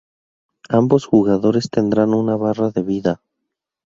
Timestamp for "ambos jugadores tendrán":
0.69-2.15